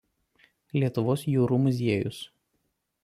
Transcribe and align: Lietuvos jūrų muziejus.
Lietuvos 0.77 1.25
jūrų 1.33 1.59
muziejus. 1.67 2.23